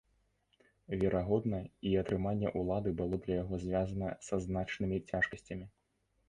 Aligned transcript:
Верагодна, 1.01 1.59
і 1.89 1.91
атрыманне 2.01 2.49
улады 2.61 2.89
было 3.03 3.15
для 3.27 3.35
яго 3.43 3.61
звязана 3.65 4.09
са 4.31 4.41
значнымі 4.47 4.97
цяжкасцямі. 5.09 5.65